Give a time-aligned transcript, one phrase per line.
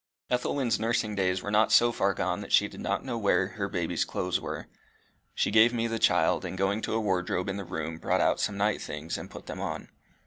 [0.31, 3.49] Ethelwyn's nursing days were not so far gone by that she did not know where
[3.49, 4.67] her baby's clothes were.
[5.35, 8.39] She gave me the child, and going to a wardrobe in the room brought out
[8.39, 9.89] some night things, and put them on.